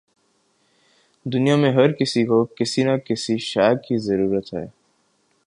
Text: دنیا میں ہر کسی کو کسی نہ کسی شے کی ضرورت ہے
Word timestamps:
دنیا 1.25 1.55
میں 1.55 1.71
ہر 1.73 1.91
کسی 1.91 2.25
کو 2.25 2.43
کسی 2.45 2.83
نہ 2.83 2.97
کسی 3.05 3.37
شے 3.37 3.73
کی 3.87 3.97
ضرورت 3.97 4.53
ہے 4.53 4.65